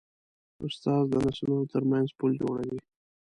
استاد 0.65 1.03
د 1.11 1.13
نسلونو 1.25 1.69
ترمنځ 1.73 2.07
پل 2.19 2.31
جوړوي. 2.41 2.79